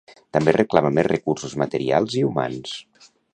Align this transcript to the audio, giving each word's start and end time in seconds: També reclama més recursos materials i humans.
També 0.35 0.53
reclama 0.55 0.91
més 0.97 1.07
recursos 1.09 1.53
materials 1.63 2.17
i 2.23 2.25
humans. 2.31 2.75